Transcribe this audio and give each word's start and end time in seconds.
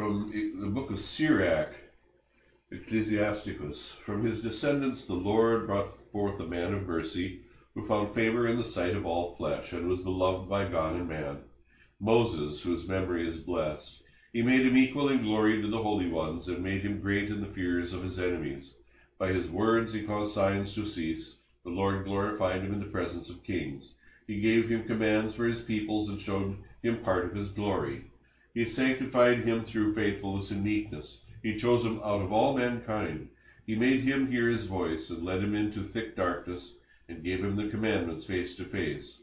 from 0.00 0.32
the 0.62 0.68
book 0.68 0.90
of 0.90 0.98
Sirach, 0.98 1.74
Ecclesiasticus. 2.72 3.76
From 4.06 4.24
his 4.24 4.40
descendants 4.40 5.04
the 5.06 5.12
Lord 5.12 5.66
brought 5.66 5.98
forth 6.10 6.40
a 6.40 6.46
man 6.46 6.72
of 6.72 6.86
mercy, 6.86 7.42
who 7.74 7.86
found 7.86 8.14
favor 8.14 8.48
in 8.48 8.56
the 8.56 8.70
sight 8.70 8.96
of 8.96 9.04
all 9.04 9.34
flesh, 9.36 9.70
and 9.72 9.86
was 9.86 10.00
beloved 10.00 10.48
by 10.48 10.66
God 10.70 10.96
and 10.96 11.06
man. 11.06 11.40
Moses, 12.00 12.62
whose 12.62 12.88
memory 12.88 13.28
is 13.28 13.44
blessed. 13.44 13.90
He 14.32 14.40
made 14.40 14.64
him 14.64 14.78
equal 14.78 15.10
in 15.10 15.22
glory 15.22 15.60
to 15.60 15.70
the 15.70 15.82
holy 15.82 16.08
ones, 16.08 16.48
and 16.48 16.64
made 16.64 16.80
him 16.80 17.02
great 17.02 17.28
in 17.28 17.42
the 17.42 17.52
fears 17.54 17.92
of 17.92 18.02
his 18.02 18.18
enemies. 18.18 18.72
By 19.18 19.34
his 19.34 19.50
words 19.50 19.92
he 19.92 20.06
caused 20.06 20.34
signs 20.34 20.74
to 20.76 20.88
cease. 20.88 21.34
The 21.64 21.72
Lord 21.72 22.06
glorified 22.06 22.62
him 22.62 22.72
in 22.72 22.80
the 22.80 22.86
presence 22.86 23.28
of 23.28 23.44
kings. 23.44 23.86
He 24.26 24.40
gave 24.40 24.70
him 24.70 24.86
commands 24.86 25.34
for 25.34 25.46
his 25.46 25.60
peoples, 25.66 26.08
and 26.08 26.22
showed 26.22 26.56
him 26.82 27.04
part 27.04 27.26
of 27.26 27.36
his 27.36 27.50
glory. 27.50 28.09
He 28.52 28.66
sanctified 28.66 29.44
him 29.44 29.64
through 29.64 29.94
faithfulness 29.94 30.50
and 30.50 30.64
meekness. 30.64 31.18
He 31.42 31.60
chose 31.60 31.84
him 31.84 32.00
out 32.04 32.20
of 32.20 32.32
all 32.32 32.56
mankind. 32.56 33.28
He 33.66 33.76
made 33.76 34.00
him 34.00 34.30
hear 34.30 34.48
his 34.48 34.66
voice, 34.66 35.08
and 35.08 35.24
led 35.24 35.42
him 35.42 35.54
into 35.54 35.84
thick 35.84 36.16
darkness, 36.16 36.72
and 37.08 37.22
gave 37.22 37.44
him 37.44 37.56
the 37.56 37.70
commandments 37.70 38.26
face 38.26 38.56
to 38.56 38.64
face, 38.64 39.18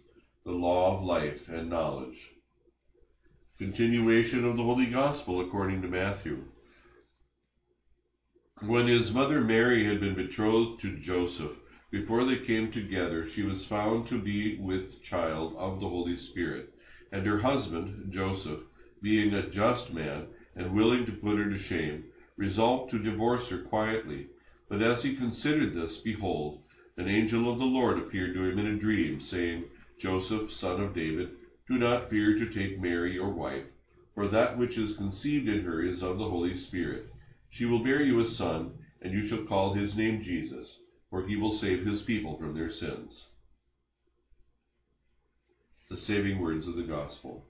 the 0.46 0.52
law 0.52 0.98
of 0.98 1.04
life 1.04 1.50
and 1.50 1.70
knowledge. 1.70 2.30
Continuation 3.58 4.46
of 4.46 4.56
the 4.56 4.64
Holy 4.64 4.86
Gospel 4.86 5.42
according 5.42 5.82
to 5.82 5.88
Matthew. 5.88 6.46
When 8.62 8.88
his 8.88 9.12
mother 9.12 9.42
Mary 9.42 9.86
had 9.86 10.00
been 10.00 10.16
betrothed 10.16 10.82
to 10.82 11.00
Joseph, 11.00 11.54
before 11.92 12.24
they 12.24 12.38
came 12.38 12.72
together, 12.72 13.28
she 13.28 13.44
was 13.44 13.66
found 13.66 14.08
to 14.08 14.18
be 14.18 14.58
with 14.58 15.02
child 15.04 15.54
of 15.58 15.80
the 15.80 15.88
Holy 15.88 16.18
Spirit. 16.18 16.70
And 17.12 17.26
her 17.26 17.40
husband, 17.40 18.12
Joseph, 18.14 18.60
being 19.02 19.34
a 19.34 19.50
just 19.50 19.94
man, 19.94 20.28
and 20.56 20.76
willing 20.76 21.06
to 21.06 21.12
put 21.12 21.38
her 21.38 21.50
to 21.50 21.60
shame, 21.60 22.06
resolved 22.36 22.92
to 22.92 23.00
divorce 23.00 23.48
her 23.50 23.64
quietly. 23.64 24.28
But 24.70 24.82
as 24.82 25.04
he 25.04 25.16
considered 25.16 25.74
this, 25.74 25.98
behold, 26.04 26.60
an 26.98 27.08
angel 27.08 27.52
of 27.52 27.60
the 27.60 27.66
Lord 27.66 28.00
appeared 28.00 28.34
to 28.34 28.44
him 28.44 28.60
in 28.60 28.68
a 28.68 28.80
dream, 28.80 29.22
saying, 29.30 29.66
Joseph, 30.02 30.52
son 30.60 30.82
of 30.82 30.96
David, 30.96 31.30
do 31.68 31.78
not 31.78 32.10
fear 32.10 32.38
to 32.38 32.54
take 32.54 32.82
Mary 32.82 33.14
your 33.14 33.30
wife, 33.30 33.66
for 34.16 34.28
that 34.28 34.58
which 34.58 34.78
is 34.78 34.98
conceived 34.98 35.48
in 35.48 35.64
her 35.64 35.82
is 35.82 36.02
of 36.02 36.18
the 36.18 36.30
Holy 36.30 36.58
Spirit. 36.58 37.06
She 37.52 37.66
will 37.66 37.84
bear 37.84 38.02
you 38.02 38.20
a 38.20 38.28
son, 38.32 38.74
and 39.02 39.14
you 39.14 39.28
shall 39.28 39.46
call 39.46 39.74
his 39.74 39.96
name 39.96 40.24
Jesus, 40.24 40.68
for 41.10 41.28
he 41.28 41.36
will 41.36 41.58
save 41.60 41.86
his 41.86 42.02
people 42.02 42.38
from 42.38 42.54
their 42.54 42.72
sins. 42.72 43.26
The 45.90 45.98
saving 45.98 46.42
words 46.42 46.68
of 46.68 46.76
the 46.76 46.84
gospel. 46.84 47.46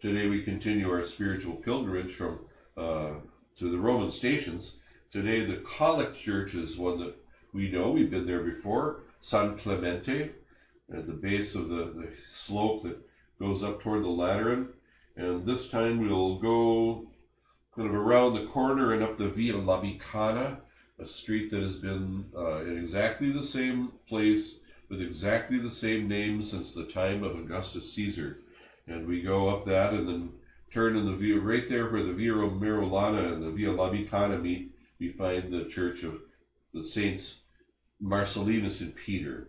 Today 0.00 0.28
we 0.28 0.44
continue 0.44 0.88
our 0.88 1.04
spiritual 1.08 1.56
pilgrimage 1.56 2.14
from 2.16 2.38
uh, 2.76 3.14
to 3.58 3.70
the 3.72 3.78
Roman 3.78 4.12
stations. 4.12 4.70
Today 5.12 5.44
the 5.44 5.64
Collect 5.76 6.16
Church 6.24 6.54
is 6.54 6.78
one 6.78 7.00
that 7.00 7.16
we 7.52 7.72
know. 7.72 7.90
We've 7.90 8.08
been 8.08 8.24
there 8.24 8.44
before. 8.44 9.00
San 9.22 9.58
Clemente, 9.58 10.30
at 10.96 11.06
the 11.08 11.12
base 11.14 11.52
of 11.56 11.68
the, 11.68 11.92
the 11.96 12.08
slope 12.46 12.84
that 12.84 12.96
goes 13.40 13.64
up 13.64 13.82
toward 13.82 14.04
the 14.04 14.08
Lateran. 14.08 14.68
And 15.16 15.44
this 15.44 15.68
time 15.72 16.00
we'll 16.00 16.38
go 16.38 17.08
kind 17.74 17.88
of 17.88 17.94
around 17.94 18.34
the 18.34 18.52
corner 18.52 18.92
and 18.94 19.02
up 19.02 19.18
the 19.18 19.30
Via 19.30 19.54
Labicana, 19.54 20.58
a 21.00 21.08
street 21.22 21.50
that 21.50 21.60
has 21.60 21.74
been 21.76 22.24
uh, 22.36 22.60
in 22.60 22.78
exactly 22.78 23.32
the 23.32 23.48
same 23.48 23.90
place 24.08 24.58
with 24.88 25.00
exactly 25.00 25.58
the 25.58 25.74
same 25.74 26.06
name 26.08 26.46
since 26.48 26.72
the 26.72 26.86
time 26.94 27.24
of 27.24 27.36
Augustus 27.36 27.92
Caesar. 27.96 28.38
And 28.88 29.06
we 29.06 29.22
go 29.22 29.48
up 29.48 29.66
that 29.66 29.92
and 29.92 30.08
then 30.08 30.30
turn 30.72 30.96
in 30.96 31.06
the 31.06 31.16
view 31.16 31.40
right 31.40 31.68
there 31.68 31.90
where 31.90 32.04
the 32.04 32.12
Via 32.12 32.32
Merulana 32.32 33.34
and 33.34 33.42
the 33.42 33.50
Via 33.50 33.68
Labicana 33.68 34.40
meet. 34.40 34.72
We 34.98 35.12
find 35.12 35.52
the 35.52 35.70
church 35.74 36.02
of 36.02 36.14
the 36.74 36.88
saints 36.94 37.22
Marcellinus 38.02 38.80
and 38.80 38.94
Peter. 38.94 39.48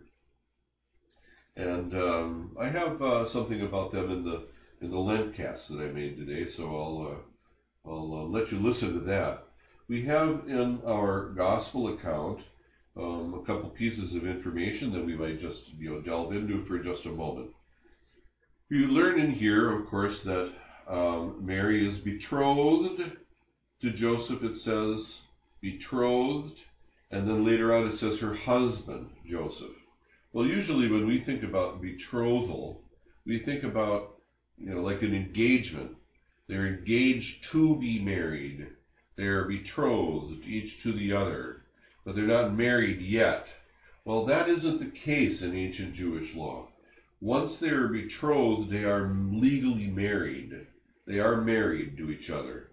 And 1.56 1.94
um, 1.94 2.56
I 2.60 2.68
have 2.68 3.00
uh, 3.02 3.32
something 3.32 3.62
about 3.62 3.92
them 3.92 4.10
in 4.10 4.24
the 4.24 4.46
in 4.80 4.90
the 4.90 4.98
Lent 4.98 5.36
cast 5.36 5.68
that 5.68 5.80
I 5.80 5.92
made 5.92 6.16
today, 6.16 6.50
so 6.56 6.64
I'll 6.64 7.12
uh, 7.12 7.90
I'll 7.90 8.14
uh, 8.14 8.38
let 8.38 8.50
you 8.50 8.58
listen 8.58 8.94
to 8.94 9.00
that. 9.06 9.44
We 9.88 10.04
have 10.06 10.42
in 10.46 10.80
our 10.86 11.30
gospel 11.30 11.94
account 11.94 12.40
um, 12.96 13.34
a 13.34 13.46
couple 13.46 13.68
pieces 13.70 14.14
of 14.14 14.26
information 14.26 14.92
that 14.92 15.04
we 15.04 15.16
might 15.16 15.40
just 15.40 15.60
you 15.78 15.90
know 15.90 16.00
delve 16.00 16.32
into 16.32 16.64
for 16.66 16.78
just 16.78 17.04
a 17.06 17.10
moment. 17.10 17.50
You 18.72 18.86
learn 18.86 19.18
in 19.18 19.32
here, 19.32 19.76
of 19.76 19.88
course, 19.88 20.16
that 20.24 20.52
um, 20.88 21.44
Mary 21.44 21.90
is 21.90 21.98
betrothed 22.04 23.02
to 23.82 23.90
Joseph. 23.90 24.44
It 24.44 24.58
says 24.58 25.16
betrothed, 25.60 26.54
and 27.10 27.28
then 27.28 27.44
later 27.44 27.74
on 27.74 27.88
it 27.88 27.98
says 27.98 28.20
her 28.20 28.36
husband 28.36 29.10
Joseph. 29.28 29.74
Well, 30.32 30.46
usually 30.46 30.88
when 30.88 31.08
we 31.08 31.24
think 31.24 31.42
about 31.42 31.82
betrothal, 31.82 32.80
we 33.26 33.42
think 33.42 33.64
about, 33.64 34.14
you 34.56 34.72
know, 34.72 34.82
like 34.82 35.02
an 35.02 35.16
engagement. 35.16 35.96
They're 36.46 36.68
engaged 36.68 37.46
to 37.50 37.74
be 37.74 37.98
married. 37.98 38.68
They're 39.16 39.48
betrothed, 39.48 40.44
each 40.44 40.80
to 40.84 40.92
the 40.92 41.12
other, 41.12 41.62
but 42.04 42.14
they're 42.14 42.24
not 42.24 42.56
married 42.56 43.00
yet. 43.00 43.46
Well, 44.04 44.26
that 44.26 44.48
isn't 44.48 44.78
the 44.78 44.96
case 45.04 45.42
in 45.42 45.56
ancient 45.56 45.94
Jewish 45.96 46.32
law. 46.36 46.68
Once 47.20 47.58
they 47.60 47.68
are 47.68 47.88
betrothed, 47.88 48.70
they 48.70 48.84
are 48.84 49.14
legally 49.30 49.86
married. 49.88 50.66
They 51.06 51.18
are 51.18 51.40
married 51.40 51.96
to 51.98 52.10
each 52.10 52.30
other. 52.30 52.68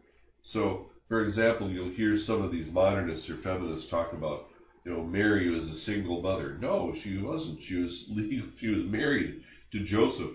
So, 0.53 0.85
for 1.09 1.25
example, 1.25 1.69
you'll 1.69 1.89
hear 1.89 2.17
some 2.25 2.41
of 2.41 2.51
these 2.51 2.71
modernists 2.71 3.29
or 3.29 3.37
feminists 3.37 3.89
talk 3.89 4.13
about 4.13 4.45
you 4.85 4.93
know, 4.93 5.03
Mary 5.03 5.49
was 5.49 5.67
a 5.67 5.81
single 5.81 6.21
mother. 6.21 6.57
No, 6.61 6.95
she 7.03 7.17
wasn't. 7.17 7.59
She 7.67 7.75
was 7.75 8.03
legal. 8.09 8.47
she 8.57 8.67
was 8.67 8.85
married 8.85 9.41
to 9.73 9.83
Joseph. 9.83 10.31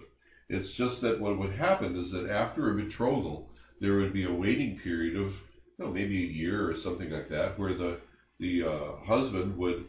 It's 0.51 0.69
just 0.77 1.01
that 1.01 1.19
what 1.19 1.39
would 1.39 1.55
happen 1.55 1.97
is 1.97 2.11
that 2.11 2.29
after 2.31 2.71
a 2.71 2.75
betrothal, 2.75 3.49
there 3.81 3.97
would 3.97 4.13
be 4.13 4.25
a 4.25 4.33
waiting 4.33 4.79
period 4.85 5.17
of 5.17 5.29
you 5.29 5.87
know, 5.87 5.91
maybe 5.91 6.23
a 6.23 6.27
year 6.27 6.71
or 6.71 6.77
something 6.85 7.09
like 7.09 7.31
that, 7.31 7.59
where 7.59 7.75
the 7.75 7.99
the 8.41 8.63
uh, 8.63 9.07
husband 9.07 9.57
would 9.57 9.87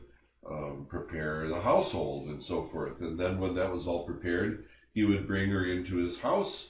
um, 0.49 0.85
prepare 0.89 1.47
the 1.47 1.61
household 1.61 2.27
and 2.27 2.43
so 2.43 2.67
forth. 2.71 2.99
And 3.01 3.19
then 3.19 3.39
when 3.39 3.55
that 3.55 3.71
was 3.71 3.85
all 3.87 4.05
prepared, 4.05 4.65
he 4.93 5.03
would 5.03 5.27
bring 5.27 5.49
her 5.49 5.65
into 5.65 5.95
his 5.97 6.17
house, 6.17 6.67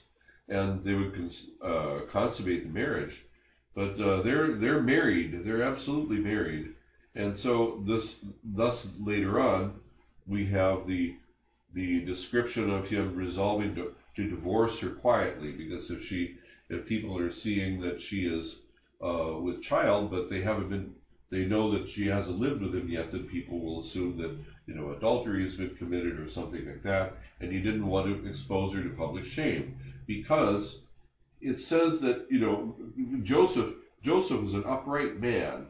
and 0.48 0.84
they 0.84 0.94
would 0.94 1.14
cons- 1.14 1.46
uh, 1.64 2.00
consummate 2.12 2.64
the 2.64 2.70
marriage. 2.70 3.14
But 3.76 4.00
uh, 4.00 4.22
they're 4.22 4.56
they're 4.58 4.82
married. 4.82 5.44
They're 5.44 5.64
absolutely 5.64 6.18
married. 6.18 6.74
And 7.16 7.38
so 7.40 7.84
this, 7.88 8.16
thus 8.44 8.88
later 9.00 9.40
on, 9.40 9.74
we 10.28 10.50
have 10.52 10.88
the 10.88 11.16
the 11.74 12.02
description 12.06 12.70
of 12.70 12.86
him 12.86 13.16
resolving 13.16 13.74
to, 13.76 13.94
to 14.16 14.30
divorce 14.30 14.78
her 14.80 14.92
quietly, 14.92 15.52
because 15.54 15.90
if 15.90 16.06
she, 16.08 16.36
if 16.70 16.88
people 16.88 17.18
are 17.18 17.34
seeing 17.34 17.82
that 17.82 18.00
she 18.10 18.28
is 18.28 18.56
uh, 19.04 19.40
with 19.40 19.64
child, 19.64 20.12
but 20.12 20.30
they 20.30 20.44
haven't 20.44 20.70
been, 20.70 20.92
they 21.34 21.46
know 21.46 21.72
that 21.72 21.90
she 21.96 22.06
hasn't 22.06 22.40
lived 22.40 22.62
with 22.62 22.76
him 22.76 22.88
yet, 22.88 23.12
then 23.12 23.28
people 23.28 23.60
will 23.60 23.84
assume 23.84 24.18
that 24.18 24.38
you 24.68 24.76
know 24.76 24.92
adultery 24.92 25.44
has 25.44 25.56
been 25.56 25.76
committed 25.78 26.20
or 26.20 26.32
something 26.32 26.66
like 26.66 26.84
that, 26.84 27.14
and 27.40 27.52
he 27.52 27.60
didn't 27.60 27.88
want 27.88 28.06
to 28.06 28.30
expose 28.30 28.74
her 28.74 28.84
to 28.84 28.90
public 28.90 29.26
shame, 29.26 29.76
because 30.06 30.76
it 31.42 31.60
says 31.68 32.00
that 32.02 32.28
you 32.30 32.40
know 32.40 32.76
Joseph 33.24 33.74
Joseph 34.04 34.42
was 34.42 34.54
an 34.54 34.64
upright 34.68 35.20
man 35.20 35.68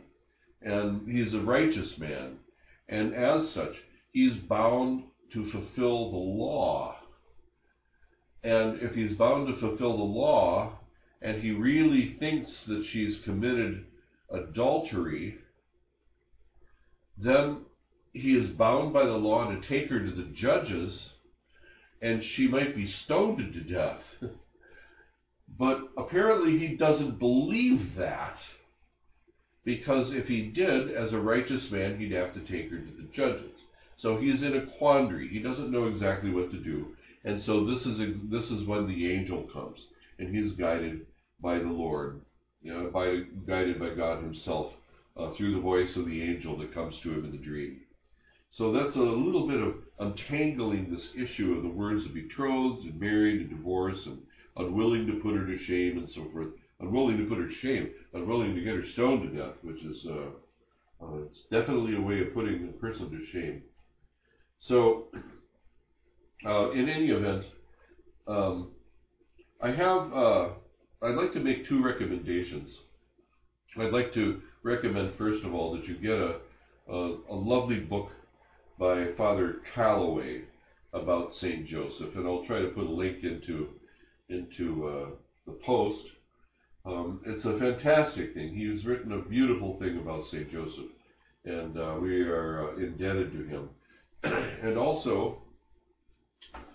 and 0.62 1.08
he's 1.10 1.34
a 1.34 1.40
righteous 1.40 1.98
man, 1.98 2.38
and 2.88 3.14
as 3.14 3.52
such, 3.54 3.74
he's 4.12 4.36
bound 4.36 5.04
to 5.34 5.50
fulfill 5.52 6.12
the 6.12 6.18
law. 6.18 6.96
And 8.44 8.82
if 8.82 8.94
he's 8.94 9.16
bound 9.18 9.48
to 9.48 9.60
fulfill 9.60 9.98
the 9.98 10.04
law, 10.04 10.78
and 11.22 11.42
he 11.42 11.52
really 11.52 12.16
thinks 12.20 12.52
that 12.68 12.86
she's 12.92 13.18
committed 13.24 13.86
adultery, 14.32 15.38
then 17.18 17.66
he 18.14 18.36
is 18.36 18.50
bound 18.50 18.94
by 18.94 19.06
the 19.06 19.12
law 19.12 19.50
to 19.50 19.68
take 19.68 19.90
her 19.90 20.00
to 20.00 20.12
the 20.12 20.30
judges, 20.36 21.10
and 22.02 22.24
she 22.24 22.48
might 22.48 22.76
be 22.76 22.88
stoned 22.88 23.54
to 23.54 23.60
death. 23.62 24.02
but 25.58 25.80
apparently 25.98 26.58
he 26.58 26.76
doesn't 26.76 27.20
believe 27.20 27.96
that 27.98 28.38
because 29.66 30.14
if 30.14 30.28
he 30.28 30.50
did, 30.50 30.92
as 30.92 31.14
a 31.14 31.20
righteous 31.20 31.72
man, 31.72 31.98
he'd 31.98 32.12
have 32.12 32.34
to 32.34 32.42
take 32.42 32.70
her 32.70 32.78
to 32.78 32.92
the 32.92 33.08
judges. 33.14 33.52
So 33.98 34.18
he's 34.18 34.44
in 34.44 34.56
a 34.56 34.66
quandary. 34.78 35.30
He 35.30 35.40
doesn't 35.40 35.72
know 35.72 35.88
exactly 35.88 36.32
what 36.32 36.52
to 36.52 36.58
do. 36.58 36.88
And 37.24 37.42
so 37.44 37.66
this 37.66 37.86
is 37.86 38.00
this 38.30 38.50
is 38.52 38.68
when 38.68 38.86
the 38.86 39.12
angel 39.14 39.48
comes, 39.54 39.80
and 40.20 40.36
he's 40.36 40.52
guided 40.54 41.06
by 41.40 41.60
the 41.60 41.70
Lord, 41.70 42.20
you 42.62 42.74
know, 42.74 42.90
by 42.90 43.22
guided 43.48 43.80
by 43.80 43.96
God 43.96 44.22
Himself 44.22 44.74
uh, 45.18 45.32
through 45.36 45.54
the 45.56 45.62
voice 45.62 45.96
of 45.96 46.06
the 46.06 46.22
angel 46.22 46.58
that 46.58 46.74
comes 46.74 46.96
to 47.04 47.12
him 47.12 47.26
in 47.26 47.32
the 47.32 47.38
dream. 47.38 47.82
So 48.52 48.72
that's 48.72 48.96
a 48.96 49.00
little 49.00 49.48
bit 49.48 49.62
of 49.62 49.76
untangling 50.00 50.92
this 50.92 51.10
issue 51.16 51.54
of 51.54 51.64
the 51.64 51.70
words 51.70 52.06
of 52.06 52.14
betrothed 52.14 52.86
and 52.86 53.00
married 53.00 53.42
and 53.42 53.50
divorce 53.50 54.00
and 54.06 54.20
unwilling 54.58 55.08
to 55.08 55.20
put 55.24 55.36
her 55.36 55.46
to 55.46 55.58
shame, 55.58 55.98
and 55.98 56.10
so 56.10 56.28
forth. 56.32 56.50
Unwilling 56.80 57.18
to 57.18 57.26
put 57.26 57.40
her 57.40 57.48
to 57.48 57.54
shame, 57.54 57.90
unwilling 58.14 58.54
to 58.56 58.62
get 58.62 58.76
her 58.76 58.86
stoned 58.94 59.32
to 59.32 59.38
death, 59.38 59.54
which 59.64 59.82
is 59.84 60.06
uh, 60.06 60.30
uh, 61.04 61.18
it's 61.24 61.42
definitely 61.52 61.96
a 61.96 62.02
way 62.02 62.20
of 62.20 62.34
putting 62.34 62.68
a 62.68 62.72
person 62.74 63.10
to 63.10 63.26
shame. 63.32 63.64
So, 64.60 65.08
uh, 66.46 66.72
in 66.72 66.88
any 66.88 67.10
event, 67.10 67.46
um, 68.28 68.72
I 69.62 69.72
have 69.72 70.14
uh, 70.14 70.50
I'd 71.02 71.16
like 71.16 71.34
to 71.34 71.40
make 71.40 71.68
two 71.68 71.84
recommendations. 71.84 72.70
I'd 73.78 73.92
like 73.92 74.14
to 74.14 74.42
recommend 74.64 75.14
first 75.18 75.44
of 75.44 75.54
all 75.54 75.74
that 75.74 75.86
you 75.86 75.96
get 75.96 76.18
a 76.18 76.40
a, 76.90 77.18
a 77.30 77.36
lovely 77.36 77.80
book 77.80 78.10
by 78.80 79.08
Father 79.18 79.58
Calloway 79.74 80.42
about 80.94 81.34
Saint 81.36 81.68
Joseph, 81.68 82.16
and 82.16 82.28
I'll 82.28 82.46
try 82.46 82.60
to 82.60 82.70
put 82.70 82.86
a 82.86 82.92
link 82.92 83.24
into 83.24 83.70
into 84.30 84.88
uh, 84.88 85.10
the 85.46 85.58
post. 85.66 86.04
Um, 86.86 87.22
it's 87.26 87.46
a 87.46 87.58
fantastic 87.58 88.34
thing. 88.34 88.54
He's 88.54 88.86
written 88.86 89.14
a 89.14 89.22
beautiful 89.22 89.78
thing 89.80 89.98
about 89.98 90.26
Saint 90.32 90.52
Joseph, 90.52 90.92
and 91.46 91.78
uh, 91.78 91.98
we 92.02 92.22
are 92.22 92.70
uh, 92.70 92.76
indebted 92.78 93.32
to 93.32 93.44
him. 93.46 93.70
and 94.24 94.78
also, 94.78 95.44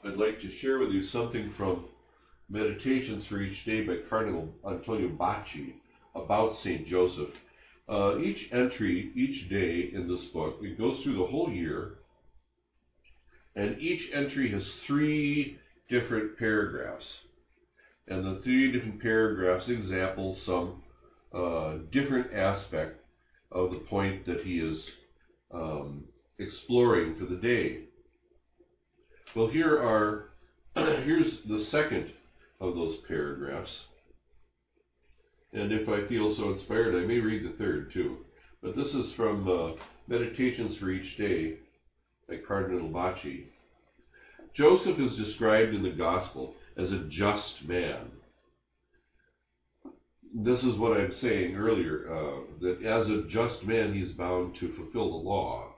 I'd 0.04 0.16
like 0.16 0.40
to 0.40 0.58
share 0.58 0.78
with 0.78 0.90
you 0.90 1.06
something 1.08 1.52
from 1.56 1.84
Meditations 2.48 3.24
for 3.28 3.40
Each 3.40 3.64
Day 3.66 3.82
by 3.82 3.96
Cardinal 4.08 4.48
Antonio 4.66 5.08
Bacci 5.10 5.74
about 6.14 6.56
Saint 6.62 6.86
Joseph. 6.86 7.28
Uh, 7.88 8.18
each 8.18 8.48
entry, 8.52 9.10
each 9.14 9.48
day 9.48 9.90
in 9.94 10.06
this 10.06 10.24
book, 10.26 10.58
it 10.60 10.76
goes 10.76 11.02
through 11.02 11.16
the 11.16 11.24
whole 11.24 11.50
year, 11.50 11.94
and 13.56 13.80
each 13.80 14.10
entry 14.12 14.50
has 14.50 14.70
three 14.86 15.56
different 15.88 16.38
paragraphs. 16.38 17.06
And 18.06 18.24
the 18.24 18.40
three 18.42 18.70
different 18.72 19.00
paragraphs 19.00 19.68
example 19.68 20.36
some 20.44 20.82
uh, 21.32 21.74
different 21.90 22.32
aspect 22.32 23.00
of 23.52 23.70
the 23.70 23.76
point 23.76 24.26
that 24.26 24.40
he 24.40 24.60
is 24.60 24.78
um, 25.52 26.04
exploring 26.38 27.16
for 27.16 27.24
the 27.24 27.36
day. 27.36 27.80
Well, 29.34 29.48
here 29.48 29.76
are 29.78 30.28
here's 30.74 31.38
the 31.48 31.64
second 31.70 32.12
of 32.60 32.74
those 32.74 32.96
paragraphs. 33.06 33.70
And 35.52 35.72
if 35.72 35.88
I 35.88 36.06
feel 36.06 36.36
so 36.36 36.50
inspired, 36.52 36.94
I 36.94 37.06
may 37.06 37.18
read 37.18 37.44
the 37.44 37.56
third 37.56 37.92
too. 37.92 38.18
But 38.62 38.76
this 38.76 38.88
is 38.88 39.12
from 39.14 39.48
uh, 39.48 39.72
Meditations 40.06 40.76
for 40.78 40.90
Each 40.90 41.16
Day 41.16 41.56
by 42.28 42.36
Cardinal 42.46 42.90
Bacci. 42.90 43.44
Joseph 44.54 44.98
is 44.98 45.16
described 45.16 45.74
in 45.74 45.82
the 45.82 45.90
Gospel 45.90 46.54
as 46.76 46.90
a 46.90 47.04
just 47.08 47.64
man. 47.66 48.10
This 50.34 50.62
is 50.62 50.76
what 50.76 51.00
I'm 51.00 51.14
saying 51.20 51.54
earlier, 51.54 52.12
uh, 52.12 52.40
that 52.60 52.82
as 52.82 53.08
a 53.08 53.24
just 53.28 53.64
man, 53.64 53.94
he's 53.94 54.12
bound 54.12 54.56
to 54.60 54.74
fulfill 54.74 55.10
the 55.10 55.28
law. 55.28 55.72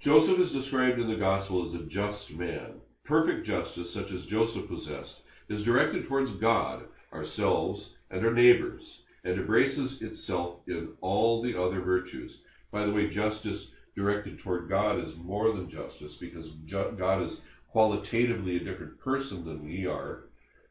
Joseph 0.00 0.38
is 0.38 0.52
described 0.52 1.00
in 1.00 1.08
the 1.08 1.16
Gospel 1.16 1.66
as 1.66 1.80
a 1.80 1.86
just 1.86 2.30
man. 2.32 2.74
Perfect 3.04 3.46
justice, 3.46 3.92
such 3.94 4.10
as 4.10 4.26
Joseph 4.26 4.68
possessed, 4.68 5.14
is 5.48 5.64
directed 5.64 6.06
towards 6.06 6.38
God, 6.40 6.84
ourselves, 7.12 7.88
and 8.10 8.24
our 8.24 8.32
neighbors, 8.32 8.82
and 9.24 9.38
embraces 9.38 10.00
itself 10.00 10.56
in 10.66 10.88
all 11.00 11.42
the 11.42 11.60
other 11.60 11.80
virtues. 11.80 12.38
By 12.70 12.84
the 12.84 12.92
way, 12.92 13.10
justice 13.10 13.66
directed 13.96 14.38
toward 14.38 14.68
God 14.68 14.98
is 14.98 15.14
more 15.16 15.52
than 15.52 15.70
justice 15.70 16.14
because 16.20 16.46
ju- 16.66 16.94
God 16.96 17.22
is 17.26 17.36
qualitatively 17.72 18.56
a 18.56 18.64
different 18.64 18.98
person 19.00 19.44
than 19.44 19.64
we 19.64 19.86
are. 19.86 20.20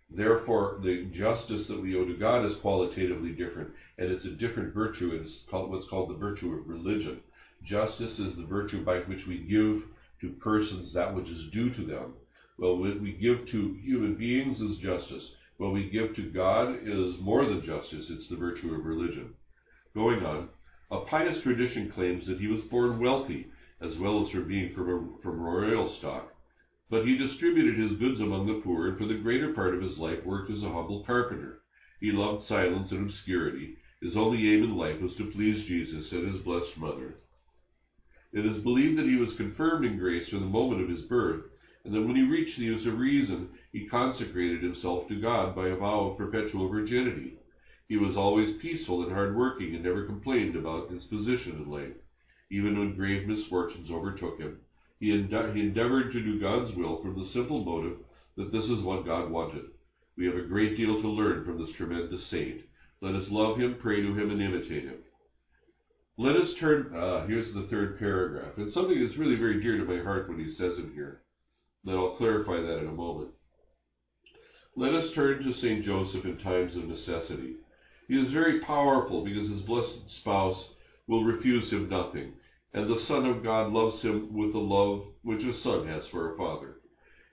Therefore, 0.09 0.79
the 0.81 1.05
justice 1.13 1.67
that 1.67 1.81
we 1.81 1.95
owe 1.95 2.05
to 2.05 2.15
God 2.15 2.45
is 2.45 2.55
qualitatively 2.61 3.31
different, 3.31 3.69
and 3.97 4.09
it's 4.09 4.25
a 4.25 4.29
different 4.29 4.73
virtue. 4.73 5.11
It's 5.21 5.43
called 5.51 5.69
what's 5.69 5.87
called 5.89 6.09
the 6.09 6.17
virtue 6.17 6.53
of 6.53 6.67
religion. 6.67 7.19
Justice 7.63 8.17
is 8.17 8.35
the 8.37 8.45
virtue 8.45 8.85
by 8.85 8.99
which 9.01 9.27
we 9.27 9.39
give 9.39 9.83
to 10.21 10.39
persons 10.39 10.93
that 10.93 11.13
which 11.13 11.27
is 11.27 11.51
due 11.51 11.73
to 11.73 11.85
them. 11.85 12.13
Well, 12.57 12.77
what 12.77 13.01
we 13.01 13.11
give 13.11 13.47
to 13.47 13.77
human 13.83 14.15
beings 14.15 14.61
is 14.61 14.77
justice. 14.77 15.29
What 15.57 15.73
we 15.73 15.89
give 15.89 16.15
to 16.15 16.29
God 16.31 16.75
is 16.83 17.19
more 17.19 17.45
than 17.45 17.65
justice, 17.65 18.05
it's 18.09 18.29
the 18.29 18.35
virtue 18.35 18.73
of 18.75 18.85
religion. 18.85 19.33
Going 19.95 20.23
on, 20.23 20.49
a 20.91 21.01
pious 21.01 21.41
tradition 21.41 21.91
claims 21.91 22.27
that 22.27 22.39
he 22.39 22.47
was 22.47 22.61
born 22.69 22.99
wealthy, 22.99 23.47
as 23.81 23.97
well 23.97 24.23
as 24.23 24.31
from 24.31 24.47
being 24.47 24.73
from, 24.73 24.89
a, 24.89 25.21
from 25.23 25.41
royal 25.41 25.89
stock. 25.97 26.31
But 26.89 27.05
he 27.05 27.17
distributed 27.17 27.77
his 27.77 27.97
goods 27.99 28.21
among 28.21 28.45
the 28.45 28.61
poor, 28.63 28.87
and 28.87 28.97
for 28.97 29.05
the 29.05 29.17
greater 29.17 29.53
part 29.53 29.73
of 29.73 29.81
his 29.81 29.97
life 29.97 30.23
worked 30.23 30.51
as 30.51 30.61
a 30.61 30.71
humble 30.71 31.03
carpenter. 31.03 31.59
He 31.99 32.11
loved 32.11 32.47
silence 32.47 32.91
and 32.91 33.09
obscurity. 33.09 33.77
His 34.01 34.15
only 34.15 34.53
aim 34.53 34.63
in 34.63 34.77
life 34.77 35.01
was 35.01 35.15
to 35.15 35.31
please 35.31 35.65
Jesus 35.65 36.11
and 36.11 36.31
his 36.31 36.43
blessed 36.43 36.77
mother. 36.77 37.15
It 38.31 38.45
is 38.45 38.63
believed 38.63 38.99
that 38.99 39.07
he 39.07 39.15
was 39.15 39.33
confirmed 39.37 39.85
in 39.85 39.97
grace 39.97 40.29
from 40.29 40.41
the 40.41 40.45
moment 40.45 40.81
of 40.81 40.89
his 40.89 41.01
birth, 41.01 41.45
and 41.83 41.93
that 41.93 42.03
when 42.03 42.15
he 42.15 42.21
reached 42.21 42.57
the 42.57 42.65
use 42.65 42.85
of 42.85 42.99
reason, 42.99 43.49
he 43.77 43.87
consecrated 43.87 44.63
himself 44.63 45.07
to 45.07 45.21
God 45.21 45.55
by 45.55 45.67
a 45.67 45.75
vow 45.75 46.07
of 46.07 46.17
perpetual 46.17 46.67
virginity. 46.67 47.33
He 47.87 47.97
was 47.97 48.17
always 48.17 48.57
peaceful 48.59 49.03
and 49.03 49.11
hard-working, 49.11 49.75
and 49.75 49.83
never 49.83 50.05
complained 50.05 50.55
about 50.55 50.89
his 50.89 51.03
position 51.03 51.63
in 51.63 51.69
life. 51.69 51.93
Even 52.49 52.79
when 52.79 52.95
grave 52.95 53.27
misfortunes 53.27 53.91
overtook 53.91 54.39
him, 54.39 54.57
he, 54.99 55.11
ende- 55.11 55.55
he 55.55 55.61
endeavored 55.61 56.11
to 56.11 56.23
do 56.23 56.39
God's 56.39 56.75
will 56.75 57.03
from 57.03 57.19
the 57.19 57.29
simple 57.33 57.63
motive 57.63 57.97
that 58.35 58.51
this 58.51 58.65
is 58.65 58.81
what 58.81 59.05
God 59.05 59.29
wanted. 59.29 59.65
We 60.17 60.25
have 60.25 60.35
a 60.35 60.41
great 60.41 60.75
deal 60.75 60.99
to 60.99 61.07
learn 61.07 61.45
from 61.45 61.59
this 61.59 61.75
tremendous 61.77 62.25
saint. 62.31 62.61
Let 63.01 63.13
us 63.13 63.27
love 63.29 63.57
him, 63.57 63.77
pray 63.79 64.01
to 64.01 64.07
him, 64.07 64.31
and 64.31 64.41
imitate 64.41 64.85
him. 64.85 64.97
Let 66.17 66.35
us 66.35 66.49
turn, 66.59 66.95
uh, 66.95 67.27
here's 67.27 67.53
the 67.53 67.67
third 67.69 67.99
paragraph, 67.99 68.57
and 68.57 68.71
something 68.71 69.05
that's 69.05 69.19
really 69.19 69.35
very 69.35 69.61
dear 69.61 69.77
to 69.77 69.85
my 69.85 70.03
heart 70.03 70.27
when 70.27 70.39
he 70.39 70.51
says 70.55 70.73
it 70.79 70.93
here. 70.95 71.21
Then 71.83 71.93
I'll 71.93 72.17
clarify 72.17 72.59
that 72.59 72.79
in 72.79 72.87
a 72.87 72.91
moment. 72.91 73.29
Let 74.79 74.93
us 74.93 75.11
turn 75.15 75.41
to 75.41 75.53
St. 75.53 75.83
Joseph 75.83 76.23
in 76.23 76.37
times 76.37 76.75
of 76.75 76.87
necessity. 76.87 77.55
He 78.07 78.13
is 78.13 78.31
very 78.31 78.59
powerful 78.59 79.25
because 79.25 79.49
his 79.49 79.61
blessed 79.61 80.07
spouse 80.19 80.69
will 81.07 81.23
refuse 81.23 81.71
him 81.71 81.89
nothing, 81.89 82.33
and 82.75 82.87
the 82.87 82.99
Son 83.07 83.25
of 83.25 83.41
God 83.41 83.73
loves 83.73 84.03
him 84.03 84.31
with 84.31 84.53
the 84.53 84.59
love 84.59 85.07
which 85.23 85.43
a 85.43 85.57
son 85.57 85.87
has 85.87 86.07
for 86.09 86.31
a 86.31 86.37
father. 86.37 86.75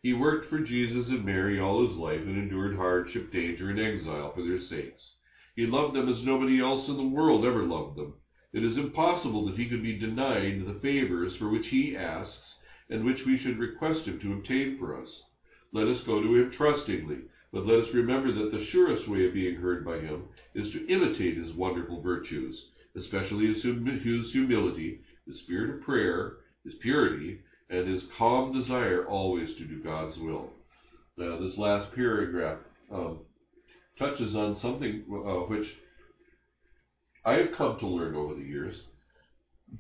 He 0.02 0.14
worked 0.14 0.48
for 0.48 0.60
Jesus 0.60 1.10
and 1.10 1.22
Mary 1.22 1.60
all 1.60 1.86
his 1.86 1.98
life 1.98 2.22
and 2.22 2.38
endured 2.38 2.76
hardship, 2.76 3.30
danger, 3.30 3.68
and 3.68 3.78
exile 3.78 4.32
for 4.32 4.42
their 4.42 4.62
sakes. 4.62 5.10
He 5.54 5.66
loved 5.66 5.94
them 5.94 6.08
as 6.08 6.24
nobody 6.24 6.62
else 6.62 6.88
in 6.88 6.96
the 6.96 7.02
world 7.02 7.44
ever 7.44 7.64
loved 7.64 7.98
them. 7.98 8.14
It 8.54 8.64
is 8.64 8.78
impossible 8.78 9.44
that 9.44 9.58
he 9.58 9.68
could 9.68 9.82
be 9.82 9.98
denied 9.98 10.64
the 10.64 10.80
favors 10.80 11.36
for 11.36 11.50
which 11.50 11.66
he 11.68 11.94
asks 11.94 12.54
and 12.88 13.04
which 13.04 13.26
we 13.26 13.36
should 13.36 13.58
request 13.58 14.06
him 14.06 14.18
to 14.20 14.32
obtain 14.32 14.78
for 14.78 14.98
us. 14.98 15.24
Let 15.72 15.88
us 15.88 16.00
go 16.06 16.22
to 16.22 16.36
him 16.36 16.50
trustingly, 16.50 17.18
but 17.54 17.64
let 17.64 17.78
us 17.78 17.94
remember 17.94 18.32
that 18.32 18.50
the 18.50 18.64
surest 18.72 19.08
way 19.08 19.24
of 19.24 19.32
being 19.32 19.54
heard 19.54 19.84
by 19.84 19.96
him 19.96 20.24
is 20.56 20.68
to 20.70 20.84
imitate 20.88 21.36
his 21.36 21.52
wonderful 21.52 22.00
virtues, 22.00 22.64
especially 22.96 23.46
his, 23.46 23.62
hum- 23.62 23.86
his 23.86 24.32
humility, 24.32 24.98
his 25.24 25.38
spirit 25.38 25.70
of 25.70 25.80
prayer, 25.80 26.32
his 26.64 26.74
purity, 26.82 27.38
and 27.70 27.86
his 27.86 28.02
calm 28.18 28.50
desire 28.50 29.04
always 29.06 29.52
to 29.56 29.64
do 29.64 29.78
God's 29.78 30.18
will. 30.18 30.48
Now, 31.16 31.36
this 31.36 31.56
last 31.56 31.86
paragraph 31.94 32.56
um, 32.90 33.20
touches 33.96 34.34
on 34.34 34.56
something 34.60 35.02
uh, 35.08 35.44
which 35.46 35.76
I 37.24 37.34
have 37.34 37.52
come 37.56 37.76
to 37.78 37.86
learn 37.86 38.16
over 38.16 38.32
the 38.32 38.42
years 38.42 38.74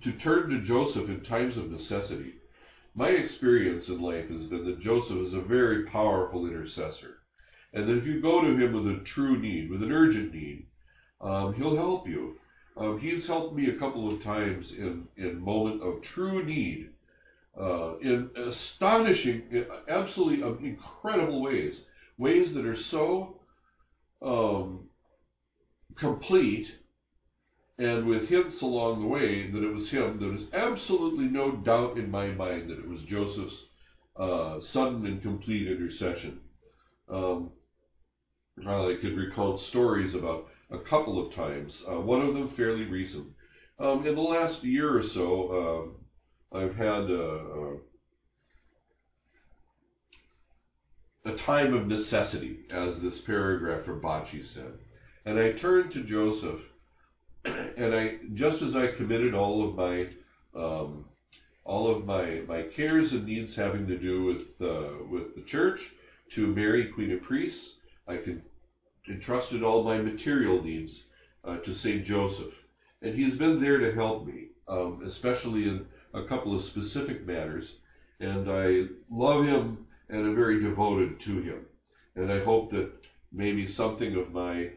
to 0.04 0.12
turn 0.12 0.48
to 0.48 0.58
Joseph 0.58 1.08
in 1.08 1.24
times 1.24 1.56
of 1.56 1.68
necessity. 1.68 2.34
My 2.94 3.08
experience 3.08 3.88
in 3.88 3.98
life 3.98 4.28
has 4.28 4.44
been 4.44 4.62
that 4.62 4.80
Joseph 4.80 5.18
is 5.26 5.32
a 5.32 5.40
very 5.40 5.80
powerful 5.80 6.46
intercessor. 6.46 7.16
And 7.74 7.88
that 7.88 7.98
if 7.98 8.06
you 8.06 8.20
go 8.20 8.40
to 8.40 8.56
him 8.56 8.72
with 8.72 8.86
a 8.86 9.02
true 9.04 9.36
need, 9.36 9.68
with 9.68 9.82
an 9.82 9.92
urgent 9.92 10.32
need, 10.32 10.64
um, 11.20 11.54
he'll 11.54 11.76
help 11.76 12.06
you. 12.06 12.36
Um, 12.76 12.98
he's 12.98 13.26
helped 13.26 13.54
me 13.54 13.68
a 13.68 13.78
couple 13.78 14.10
of 14.10 14.22
times 14.22 14.70
in, 14.70 15.08
in 15.16 15.40
moment 15.40 15.82
of 15.82 16.02
true 16.02 16.44
need, 16.44 16.90
uh, 17.60 17.96
in 17.98 18.30
astonishing, 18.36 19.42
absolutely 19.88 20.66
incredible 20.66 21.42
ways, 21.42 21.80
ways 22.16 22.54
that 22.54 22.64
are 22.64 22.76
so 22.76 23.36
um, 24.22 24.88
complete 25.96 26.66
and 27.78 28.06
with 28.06 28.28
hints 28.28 28.62
along 28.62 29.00
the 29.00 29.06
way 29.06 29.50
that 29.50 29.64
it 29.64 29.72
was 29.72 29.88
him. 29.90 30.18
There 30.20 30.28
was 30.28 30.42
absolutely 30.52 31.26
no 31.26 31.50
doubt 31.50 31.98
in 31.98 32.08
my 32.10 32.30
mind 32.30 32.70
that 32.70 32.78
it 32.78 32.86
was 32.86 33.00
Joseph's 33.02 33.54
uh, 34.16 34.60
sudden 34.60 35.04
and 35.06 35.20
complete 35.20 35.66
intercession. 35.66 36.38
Um, 37.08 37.50
I 38.58 38.96
could 39.00 39.16
recount 39.16 39.60
stories 39.60 40.14
about 40.14 40.46
a 40.70 40.78
couple 40.78 41.24
of 41.24 41.34
times, 41.34 41.72
uh, 41.90 42.00
one 42.00 42.22
of 42.22 42.34
them 42.34 42.54
fairly 42.56 42.84
recent. 42.84 43.26
Um, 43.78 44.06
in 44.06 44.14
the 44.14 44.20
last 44.20 44.62
year 44.62 44.96
or 44.96 45.02
so, 45.02 45.92
uh, 46.52 46.58
I've 46.58 46.76
had 46.76 47.10
uh, 47.10 47.38
uh, 47.60 47.76
a 51.32 51.36
time 51.38 51.74
of 51.74 51.86
necessity, 51.86 52.60
as 52.70 53.00
this 53.00 53.20
paragraph 53.26 53.84
from 53.84 54.00
Bacci 54.00 54.44
said. 54.54 54.78
And 55.24 55.38
I 55.38 55.52
turned 55.52 55.92
to 55.92 56.04
Joseph, 56.04 56.60
and 57.44 57.94
I, 57.94 58.18
just 58.34 58.62
as 58.62 58.76
I 58.76 58.92
committed 58.96 59.34
all 59.34 59.68
of 59.68 59.74
my, 59.74 60.06
um, 60.54 61.06
all 61.64 61.94
of 61.94 62.04
my, 62.04 62.42
my 62.46 62.62
cares 62.76 63.12
and 63.12 63.26
needs 63.26 63.56
having 63.56 63.86
to 63.88 63.98
do 63.98 64.24
with, 64.24 64.42
uh, 64.60 65.04
with 65.10 65.34
the 65.34 65.42
church 65.48 65.80
to 66.34 66.46
Mary, 66.46 66.92
Queen 66.94 67.12
of 67.12 67.22
Priests, 67.22 67.70
I 68.06 68.18
entrusted 69.08 69.62
all 69.62 69.82
my 69.82 69.98
material 69.98 70.62
needs 70.62 70.92
uh, 71.44 71.58
to 71.58 71.74
St. 71.74 72.04
Joseph. 72.04 72.52
And 73.02 73.14
he 73.14 73.24
has 73.24 73.38
been 73.38 73.60
there 73.60 73.78
to 73.78 73.94
help 73.94 74.26
me, 74.26 74.48
um, 74.68 75.02
especially 75.06 75.64
in 75.64 75.86
a 76.14 76.24
couple 76.26 76.56
of 76.56 76.64
specific 76.66 77.26
matters. 77.26 77.66
And 78.20 78.50
I 78.50 78.84
love 79.10 79.44
him 79.44 79.86
and 80.08 80.26
am 80.26 80.34
very 80.34 80.62
devoted 80.62 81.20
to 81.20 81.42
him. 81.42 81.66
And 82.16 82.30
I 82.30 82.44
hope 82.44 82.70
that 82.70 82.90
maybe 83.32 83.72
something 83.72 84.16
of 84.16 84.32
my 84.32 84.70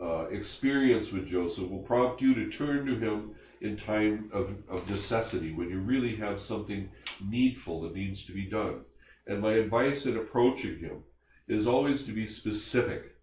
uh, 0.00 0.26
experience 0.26 1.06
with 1.12 1.28
Joseph 1.28 1.68
will 1.70 1.82
prompt 1.82 2.20
you 2.20 2.34
to 2.34 2.50
turn 2.56 2.86
to 2.86 2.98
him 2.98 3.34
in 3.60 3.78
time 3.78 4.30
of, 4.32 4.50
of 4.68 4.86
necessity, 4.88 5.54
when 5.54 5.70
you 5.70 5.80
really 5.80 6.16
have 6.16 6.38
something 6.42 6.88
needful 7.24 7.82
that 7.82 7.94
needs 7.94 8.24
to 8.26 8.32
be 8.32 8.50
done. 8.50 8.80
And 9.26 9.40
my 9.40 9.54
advice 9.54 10.04
in 10.04 10.16
approaching 10.18 10.78
him 10.80 11.02
is 11.48 11.66
always 11.66 12.04
to 12.04 12.12
be 12.12 12.26
specific. 12.26 13.14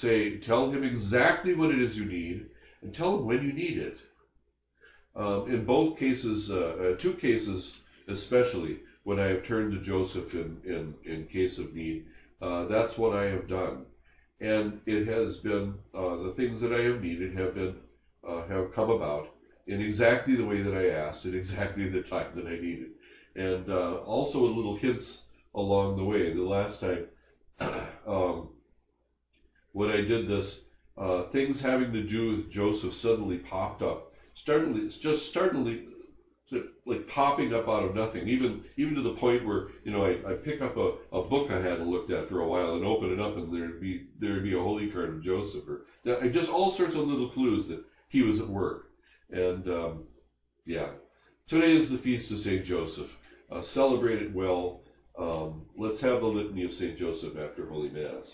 Say, 0.00 0.38
tell 0.40 0.70
him 0.70 0.84
exactly 0.84 1.54
what 1.54 1.70
it 1.70 1.80
is 1.80 1.96
you 1.96 2.04
need, 2.04 2.46
and 2.82 2.94
tell 2.94 3.16
him 3.16 3.26
when 3.26 3.42
you 3.42 3.52
need 3.52 3.78
it. 3.78 3.96
Um, 5.16 5.46
in 5.48 5.64
both 5.64 5.98
cases, 5.98 6.48
uh, 6.50 6.54
uh, 6.54 6.96
two 7.02 7.14
cases 7.14 7.72
especially, 8.08 8.78
when 9.04 9.18
I 9.18 9.26
have 9.28 9.46
turned 9.46 9.72
to 9.72 9.84
Joseph 9.84 10.32
in, 10.32 10.58
in, 10.64 10.94
in 11.04 11.26
case 11.26 11.58
of 11.58 11.74
need, 11.74 12.04
uh, 12.40 12.66
that's 12.66 12.96
what 12.98 13.16
I 13.16 13.24
have 13.24 13.48
done. 13.48 13.86
And 14.40 14.80
it 14.86 15.08
has 15.08 15.36
been, 15.38 15.74
uh, 15.94 16.22
the 16.22 16.34
things 16.36 16.60
that 16.60 16.72
I 16.72 16.84
have 16.84 17.00
needed 17.02 17.36
have 17.36 17.54
been, 17.54 17.76
uh, 18.28 18.46
have 18.46 18.74
come 18.74 18.90
about 18.90 19.30
in 19.66 19.80
exactly 19.80 20.36
the 20.36 20.44
way 20.44 20.62
that 20.62 20.74
I 20.74 20.90
asked, 20.90 21.24
in 21.24 21.34
exactly 21.34 21.88
the 21.88 22.02
time 22.02 22.32
that 22.36 22.46
I 22.46 22.60
needed. 22.60 22.88
And 23.34 23.68
uh, 23.68 23.96
also 24.04 24.38
a 24.38 24.54
little 24.54 24.76
hints 24.76 25.06
along 25.54 25.96
the 25.96 26.04
way. 26.04 26.32
The 26.32 26.42
last 26.42 26.80
time, 26.80 27.06
um, 28.06 28.48
when 29.72 29.90
I 29.90 30.00
did 30.00 30.28
this, 30.28 30.56
uh, 30.96 31.22
things 31.32 31.60
having 31.60 31.92
to 31.92 32.00
do 32.00 32.28
with 32.28 32.52
Joseph 32.52 32.92
suddenly 33.02 33.38
popped 33.38 33.82
up. 33.82 34.12
Startling, 34.42 34.86
it's 34.86 34.96
just 34.98 35.30
startling, 35.30 35.86
like 36.88 37.06
popping 37.06 37.52
up 37.52 37.68
out 37.68 37.84
of 37.84 37.94
nothing. 37.94 38.26
Even 38.28 38.62
even 38.76 38.94
to 38.94 39.02
the 39.02 39.10
point 39.10 39.44
where 39.44 39.66
you 39.84 39.92
know 39.92 40.04
I, 40.04 40.30
I 40.30 40.32
pick 40.32 40.60
up 40.62 40.76
a, 40.76 40.92
a 41.12 41.20
book 41.20 41.50
I 41.50 41.60
hadn't 41.60 41.88
looked 41.88 42.10
at 42.10 42.28
for 42.28 42.40
a 42.40 42.46
while 42.46 42.74
and 42.74 42.84
open 42.84 43.10
it 43.10 43.20
up 43.20 43.36
and 43.36 43.52
there'd 43.52 43.80
be 43.80 44.04
there'd 44.18 44.42
be 44.42 44.54
a 44.54 44.58
holy 44.58 44.88
card 44.88 45.10
of 45.10 45.22
Joseph 45.22 45.62
or 45.66 45.82
just 46.28 46.48
all 46.48 46.74
sorts 46.76 46.94
of 46.94 47.04
little 47.04 47.28
clues 47.28 47.66
that 47.68 47.80
he 48.08 48.22
was 48.22 48.38
at 48.38 48.48
work. 48.48 48.84
And 49.30 49.68
um, 49.68 50.02
yeah, 50.64 50.88
today 51.48 51.74
is 51.74 51.90
the 51.90 51.98
feast 51.98 52.30
of 52.30 52.38
Saint 52.38 52.64
Joseph. 52.64 53.06
Uh, 53.50 53.62
celebrate 53.74 54.18
it 54.18 54.32
well. 54.32 54.80
Um, 55.18 55.62
let's 55.76 56.00
have 56.00 56.20
the 56.20 56.26
litany 56.26 56.64
of 56.64 56.72
Saint 56.74 56.98
Joseph 56.98 57.34
after 57.36 57.66
Holy 57.68 57.90
Mass. 57.90 58.24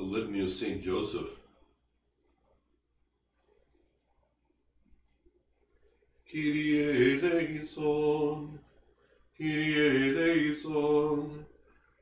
the 0.00 0.06
Litany 0.06 0.40
of 0.40 0.50
St. 0.56 0.82
Joseph. 0.82 1.28
Kyrie 6.32 7.20
eleison, 7.20 8.58
Kyrie 9.36 10.10
eleison, 10.10 11.44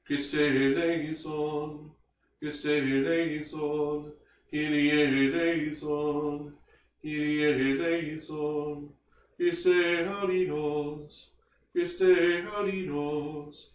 Christe 0.07 0.35
eleison, 0.35 1.91
Christe 2.39 2.67
eleison, 2.67 4.13
Kyrie 4.51 4.91
eleison, 4.91 6.55
Kyrie 7.03 7.45
eleison, 7.45 8.89
Christe 9.37 10.07
halinos, 10.09 11.29
Christe 11.73 12.45
halinos, 12.47 13.67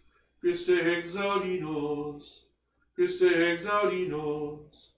Christe 0.42 0.78
exalinos, 0.98 2.42
Christe 2.96 3.54
exalinos, 3.54 4.90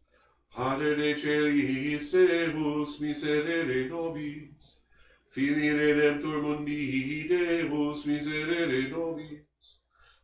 Pater 0.56 1.20
celis 1.22 2.10
Deus 2.12 3.00
miserere 3.02 3.90
nobis, 3.90 4.76
Filii 5.34 5.72
Redemptor 5.72 6.42
Mundi 6.42 7.28
Deus 7.28 8.06
miserere 8.06 8.90
nobis, 8.90 9.44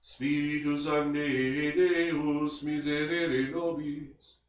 Spiritus 0.01 0.86
Sancte 0.86 1.74
Deus 1.75 2.63
miserere 2.63 3.51
nobis, 3.51 4.40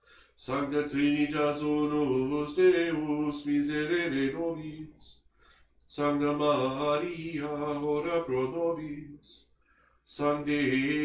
Sancta 0.45 0.89
Trinitas 0.89 1.63
unus 1.63 2.57
Deus 2.57 3.45
miserere 3.45 4.33
nobis, 4.33 5.17
Sancta 5.87 6.33
Maria, 6.33 7.47
ora 7.47 8.25
pro 8.25 8.51
nobis, 8.51 9.45
Sancte 10.05 10.51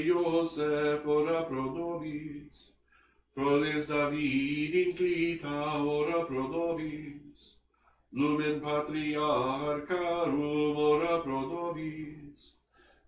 Iosef, 0.07 1.05
ora 1.05 1.45
pro 1.45 1.71
nobis, 1.71 2.71
Prodes 3.35 3.85
David 3.85 4.73
inclita, 4.73 5.83
ora 5.83 6.25
pro 6.25 6.47
nobis, 6.47 7.57
Lumen 8.13 8.59
Patriarcharum, 8.59 10.77
ora 10.77 11.21
pro 11.21 11.41
nobis, 11.41 12.55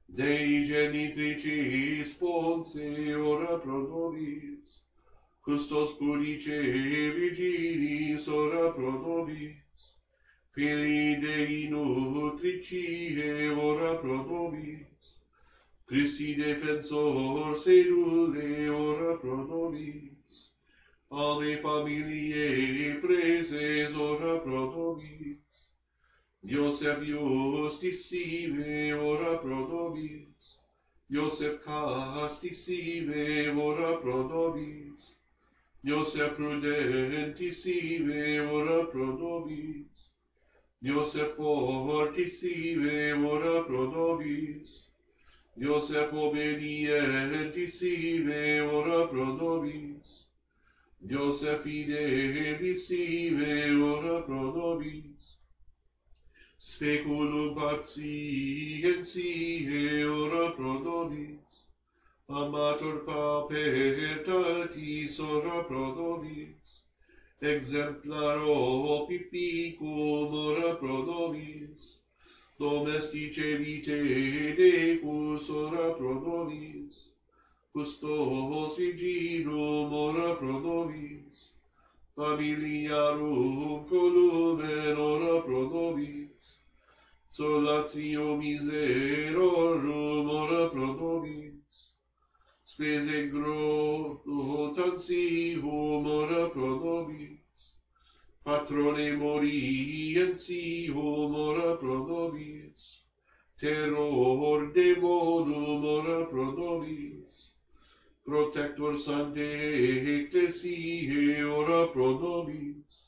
Dei 0.07 0.67
genitricis 0.67 2.13
Ponce, 2.19 3.15
ora 3.15 3.57
pro 3.57 3.88
nobis, 3.88 4.78
Custos 5.50 5.98
pudice 5.98 6.53
e 6.53 7.10
virgini 7.10 8.20
sora 8.20 8.72
pro 8.72 8.91
nobis, 8.91 9.98
Filii 10.53 11.18
Dei 11.18 11.68
nutricie 11.70 13.50
ora 13.50 13.96
pro 13.98 14.18
nobis, 14.27 15.18
Christi 15.88 16.36
defensor 16.36 17.58
sedule 17.63 18.70
ora 18.70 19.18
pro 19.18 19.38
nobis, 19.48 20.51
Alle 21.10 21.58
familiae 21.63 23.00
preses 23.01 23.96
ora 23.96 24.38
pro 24.41 24.70
nobis, 24.70 25.68
Iosef 26.44 27.01
justissime 27.01 28.94
ora 28.94 29.39
pro 29.39 29.68
nobis, 29.68 30.60
Iosef 31.10 31.63
castissime 31.63 33.50
ora 33.58 33.98
pro 33.98 34.27
nobis, 34.27 35.18
Diose 35.81 36.29
prudentissime 36.36 38.39
ora 38.39 38.86
pro 38.88 39.17
nobis, 39.17 40.12
Diose 40.81 41.33
fortissime 41.38 43.13
ora 43.13 43.63
pro 43.63 43.89
nobis, 43.89 44.83
Diose 45.55 46.09
obedientissime 46.12 48.59
ora 48.59 49.07
pro 49.07 49.25
nobis, 49.39 50.27
Diose 51.00 51.59
fidelissime 51.63 53.71
ora 53.81 54.21
pro 54.24 54.51
nobis, 54.51 55.38
Speculum 56.59 57.55
patientiae 57.55 60.03
ora 60.03 60.51
pro 60.57 60.74
nobis, 60.83 61.49
amator 62.29 63.05
papertatis 63.05 65.19
ora 65.19 65.63
prodovis, 65.63 66.81
exemplaro 67.41 69.01
opipicum 69.01 70.33
ora 70.33 70.75
prodovis, 70.75 71.98
domestice 72.59 73.57
vitae 73.57 74.55
decus 74.55 75.50
ora 75.50 75.95
prodovis, 75.98 77.09
custos 77.74 78.77
vigilum 78.77 79.91
ora 79.91 80.36
prodovis, 80.36 81.51
familiarum 82.15 83.88
columen 83.89 84.98
ora 84.98 85.41
prodovis, 85.41 86.57
solatio 87.31 88.38
miserorum 88.38 90.29
ora 90.29 90.69
prodovis, 90.69 91.58
spese 92.79 93.27
groto 93.27 94.71
tansi 94.74 95.59
homora 95.62 96.50
pronobis, 96.50 97.74
patrone 98.41 99.12
moriensi 99.17 100.88
homora 100.88 101.75
prodobis. 101.75 102.79
Terror 103.59 104.71
demonum 104.71 105.83
ora 105.83 106.25
prodobis. 106.27 107.51
Protector 108.24 108.98
sancte 109.01 109.50
ecclesiae 110.15 111.43
ora 111.43 111.88
prodobis. 111.91 113.03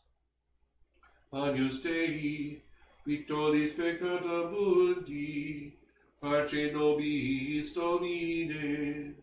Agnus 1.31 1.81
Dei, 1.81 2.61
victoris 3.05 3.71
peccata 3.71 4.49
mundi, 4.49 5.71
pace 6.19 6.71
nobis 6.73 7.71
Domine, 7.71 9.20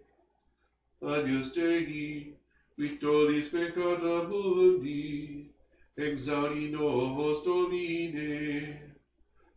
Adios 1.00 1.52
Dei, 1.52 2.34
victoris 2.76 3.48
peccata 3.50 4.26
mundi, 4.28 5.48
exaudi 5.96 6.70
novos 6.70 7.44
Domine. 7.44 8.96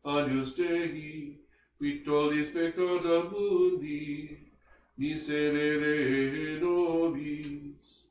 Adios 0.03 0.53
Dei, 0.53 1.39
victoris 1.79 2.51
peccata 2.51 3.29
mundi, 3.31 4.37
miserere 4.97 6.59
nobis. 6.59 8.05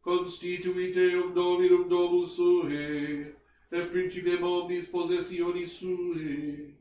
Constituite 0.00 1.10
eum 1.10 1.34
dominum 1.34 1.88
domus 1.88 2.36
sue, 2.36 3.34
et 3.72 3.90
principem 3.90 4.42
omnis 4.44 4.86
possessionis 4.88 5.72
sue, 5.80 6.77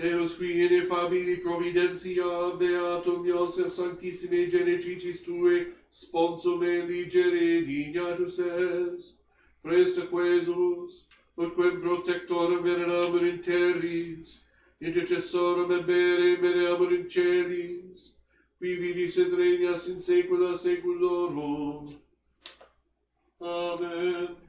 Deus 0.00 0.34
qui 0.38 0.62
et 0.64 0.88
famili 0.88 1.36
providentia 1.44 2.56
beatum 2.58 3.26
Iosef 3.26 3.72
sanctissime 3.74 4.48
genecicis 4.50 5.20
tue 5.26 5.74
sponsum 5.92 6.62
et 6.62 6.86
ligere 6.88 7.66
dignatus 7.66 8.38
es. 8.38 9.12
Presta 9.62 10.06
quesus, 10.06 11.04
ut 11.36 11.54
quem 11.54 11.80
protectorem 11.82 12.62
veneramur 12.62 13.26
in 13.28 13.42
terris, 13.44 14.40
intercessorum 14.80 15.70
ebere 15.70 15.86
bere 15.86 16.36
veneramur 16.40 16.92
in 16.96 17.08
celis, 17.10 18.10
qui 18.58 18.76
vivis 18.80 19.18
et 19.18 19.32
regnas 19.36 19.86
in 19.86 20.00
saecula 20.00 20.56
saeculorum. 20.58 21.98
Amen. 23.40 24.39